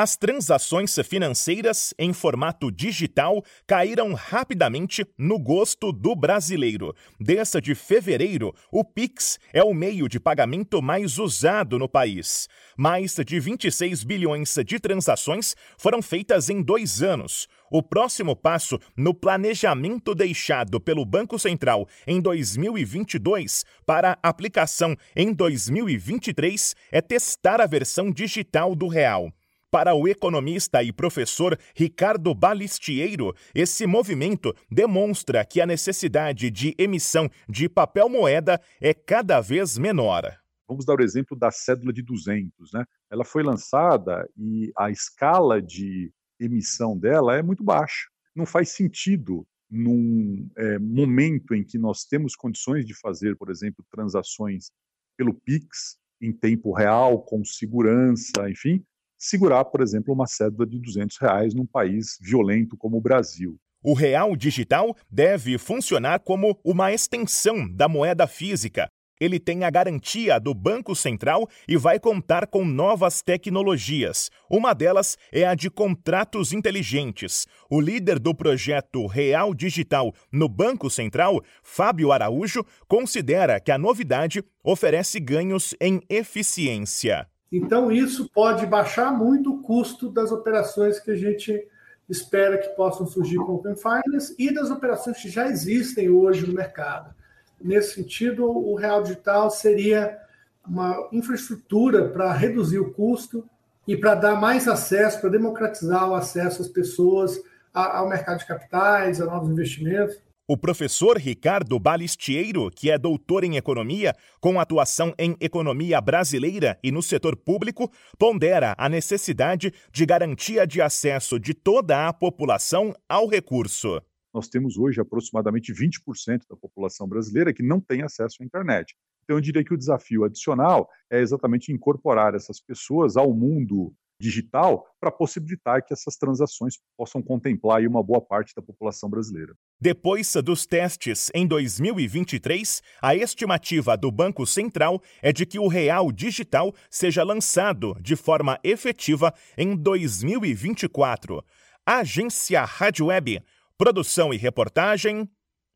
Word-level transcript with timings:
As 0.00 0.16
transações 0.16 0.96
financeiras 1.04 1.92
em 1.98 2.12
formato 2.12 2.70
digital 2.70 3.44
caíram 3.66 4.14
rapidamente 4.14 5.04
no 5.18 5.40
gosto 5.40 5.90
do 5.90 6.14
brasileiro. 6.14 6.94
Desde 7.18 7.74
fevereiro, 7.74 8.54
o 8.70 8.84
Pix 8.84 9.40
é 9.52 9.60
o 9.60 9.74
meio 9.74 10.08
de 10.08 10.20
pagamento 10.20 10.80
mais 10.80 11.18
usado 11.18 11.80
no 11.80 11.88
país. 11.88 12.48
Mais 12.76 13.16
de 13.16 13.40
26 13.40 14.04
bilhões 14.04 14.54
de 14.64 14.78
transações 14.78 15.56
foram 15.76 16.00
feitas 16.00 16.48
em 16.48 16.62
dois 16.62 17.02
anos. 17.02 17.48
O 17.68 17.82
próximo 17.82 18.36
passo 18.36 18.78
no 18.96 19.12
planejamento 19.12 20.14
deixado 20.14 20.80
pelo 20.80 21.04
Banco 21.04 21.40
Central 21.40 21.88
em 22.06 22.20
2022 22.20 23.64
para 23.84 24.16
aplicação 24.22 24.94
em 25.16 25.32
2023 25.32 26.76
é 26.92 27.00
testar 27.00 27.60
a 27.60 27.66
versão 27.66 28.12
digital 28.12 28.76
do 28.76 28.86
real. 28.86 29.32
Para 29.70 29.94
o 29.94 30.08
economista 30.08 30.82
e 30.82 30.90
professor 30.90 31.58
Ricardo 31.76 32.34
Balistieiro, 32.34 33.34
esse 33.54 33.86
movimento 33.86 34.54
demonstra 34.70 35.44
que 35.44 35.60
a 35.60 35.66
necessidade 35.66 36.50
de 36.50 36.74
emissão 36.78 37.28
de 37.46 37.68
papel 37.68 38.08
moeda 38.08 38.58
é 38.80 38.94
cada 38.94 39.42
vez 39.42 39.76
menor. 39.76 40.22
Vamos 40.66 40.86
dar 40.86 40.98
o 40.98 41.02
exemplo 41.02 41.36
da 41.36 41.50
cédula 41.50 41.92
de 41.92 42.00
200. 42.00 42.72
Né? 42.72 42.82
Ela 43.10 43.26
foi 43.26 43.42
lançada 43.42 44.26
e 44.38 44.72
a 44.74 44.90
escala 44.90 45.60
de 45.60 46.10
emissão 46.40 46.98
dela 46.98 47.36
é 47.36 47.42
muito 47.42 47.62
baixa. 47.62 48.08
Não 48.34 48.46
faz 48.46 48.70
sentido 48.70 49.46
num 49.70 50.48
é, 50.56 50.78
momento 50.78 51.54
em 51.54 51.62
que 51.62 51.76
nós 51.76 52.06
temos 52.06 52.34
condições 52.34 52.86
de 52.86 52.94
fazer, 52.94 53.36
por 53.36 53.50
exemplo, 53.50 53.84
transações 53.90 54.70
pelo 55.14 55.34
Pix 55.34 55.98
em 56.22 56.32
tempo 56.32 56.72
real, 56.72 57.22
com 57.22 57.44
segurança, 57.44 58.48
enfim, 58.48 58.82
segurar, 59.18 59.64
por 59.64 59.82
exemplo, 59.82 60.14
uma 60.14 60.26
cédula 60.26 60.66
de 60.66 60.78
200 60.78 61.18
reais 61.18 61.54
num 61.54 61.66
país 61.66 62.16
violento 62.20 62.76
como 62.76 62.96
o 62.96 63.00
Brasil. 63.00 63.58
O 63.82 63.94
real 63.94 64.34
digital 64.36 64.96
deve 65.10 65.56
funcionar 65.58 66.20
como 66.20 66.58
uma 66.64 66.92
extensão 66.92 67.68
da 67.68 67.88
moeda 67.88 68.26
física. 68.26 68.88
Ele 69.20 69.40
tem 69.40 69.64
a 69.64 69.70
garantia 69.70 70.38
do 70.38 70.54
Banco 70.54 70.94
Central 70.94 71.48
e 71.66 71.76
vai 71.76 71.98
contar 71.98 72.46
com 72.46 72.64
novas 72.64 73.20
tecnologias. 73.20 74.30
Uma 74.48 74.72
delas 74.72 75.16
é 75.32 75.44
a 75.44 75.54
de 75.54 75.68
contratos 75.68 76.52
inteligentes. 76.52 77.46
O 77.68 77.80
líder 77.80 78.18
do 78.18 78.34
projeto 78.34 79.06
Real 79.06 79.52
Digital 79.54 80.12
no 80.30 80.48
Banco 80.48 80.88
Central, 80.88 81.42
Fábio 81.62 82.12
Araújo, 82.12 82.64
considera 82.86 83.60
que 83.60 83.72
a 83.72 83.78
novidade 83.78 84.42
oferece 84.62 85.18
ganhos 85.18 85.74
em 85.80 86.00
eficiência. 86.08 87.26
Então, 87.50 87.90
isso 87.90 88.28
pode 88.28 88.66
baixar 88.66 89.10
muito 89.12 89.54
o 89.54 89.62
custo 89.62 90.10
das 90.10 90.30
operações 90.30 91.00
que 91.00 91.10
a 91.10 91.16
gente 91.16 91.66
espera 92.08 92.58
que 92.58 92.68
possam 92.70 93.06
surgir 93.06 93.36
com 93.36 93.52
o 93.52 93.54
Open 93.56 93.74
Finance 93.76 94.34
e 94.38 94.52
das 94.52 94.70
operações 94.70 95.20
que 95.20 95.28
já 95.28 95.48
existem 95.48 96.08
hoje 96.08 96.46
no 96.46 96.54
mercado. 96.54 97.14
Nesse 97.60 97.94
sentido, 97.94 98.44
o 98.46 98.74
Real 98.74 99.02
Digital 99.02 99.50
seria 99.50 100.18
uma 100.66 101.08
infraestrutura 101.12 102.08
para 102.08 102.32
reduzir 102.32 102.78
o 102.78 102.92
custo 102.92 103.44
e 103.86 103.96
para 103.96 104.14
dar 104.14 104.40
mais 104.40 104.68
acesso, 104.68 105.20
para 105.20 105.30
democratizar 105.30 106.08
o 106.08 106.14
acesso 106.14 106.62
às 106.62 106.68
pessoas 106.68 107.40
ao 107.72 108.08
mercado 108.08 108.38
de 108.38 108.46
capitais, 108.46 109.20
a 109.20 109.24
novos 109.24 109.50
investimentos. 109.50 110.20
O 110.50 110.56
professor 110.56 111.18
Ricardo 111.18 111.78
Balistieiro, 111.78 112.70
que 112.70 112.90
é 112.90 112.96
doutor 112.96 113.44
em 113.44 113.58
economia, 113.58 114.14
com 114.40 114.58
atuação 114.58 115.12
em 115.18 115.36
economia 115.42 116.00
brasileira 116.00 116.78
e 116.82 116.90
no 116.90 117.02
setor 117.02 117.36
público, 117.36 117.92
pondera 118.18 118.74
a 118.78 118.88
necessidade 118.88 119.70
de 119.92 120.06
garantia 120.06 120.66
de 120.66 120.80
acesso 120.80 121.38
de 121.38 121.52
toda 121.52 122.08
a 122.08 122.14
população 122.14 122.94
ao 123.06 123.28
recurso. 123.28 124.00
Nós 124.32 124.48
temos 124.48 124.78
hoje 124.78 125.02
aproximadamente 125.02 125.70
20% 125.70 126.44
da 126.48 126.56
população 126.56 127.06
brasileira 127.06 127.52
que 127.52 127.62
não 127.62 127.78
tem 127.78 128.00
acesso 128.00 128.42
à 128.42 128.46
internet. 128.46 128.96
Então, 129.24 129.36
eu 129.36 129.42
diria 129.42 129.62
que 129.62 129.74
o 129.74 129.78
desafio 129.78 130.24
adicional 130.24 130.88
é 131.10 131.20
exatamente 131.20 131.70
incorporar 131.70 132.34
essas 132.34 132.58
pessoas 132.58 133.18
ao 133.18 133.34
mundo 133.34 133.94
digital 134.20 134.84
para 135.00 135.10
possibilitar 135.10 135.84
que 135.84 135.92
essas 135.92 136.16
transações 136.16 136.74
possam 136.96 137.22
contemplar 137.22 137.82
uma 137.86 138.02
boa 138.02 138.20
parte 138.20 138.54
da 138.54 138.62
população 138.62 139.08
brasileira. 139.08 139.54
Depois 139.80 140.32
dos 140.44 140.66
testes 140.66 141.30
em 141.34 141.46
2023, 141.46 142.82
a 143.00 143.14
estimativa 143.14 143.96
do 143.96 144.10
Banco 144.10 144.46
Central 144.46 145.00
é 145.22 145.32
de 145.32 145.46
que 145.46 145.58
o 145.58 145.68
real 145.68 146.10
digital 146.10 146.74
seja 146.90 147.22
lançado 147.22 147.96
de 148.00 148.16
forma 148.16 148.58
efetiva 148.64 149.32
em 149.56 149.76
2024. 149.76 151.44
Agência 151.86 152.64
Rádio 152.64 153.06
Web. 153.06 153.42
Produção 153.76 154.34
e 154.34 154.36
reportagem 154.36 155.28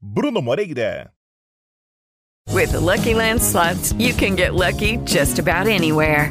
Bruno 0.00 0.40
Moreira. 0.40 1.12
With 2.50 2.70
the 2.72 2.80
Lucky 2.80 3.14
Land 3.14 3.42
slots, 3.42 3.92
you 3.98 4.14
can 4.14 4.34
get 4.34 4.54
lucky 4.54 4.96
just 5.04 5.38
about 5.38 5.66
anywhere. 5.66 6.30